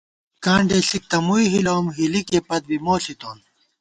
[0.45, 3.37] کانڈے ݪِک تہ مُوئی ہِلَوُم، ہِلِکے پت بی مو ݪِتون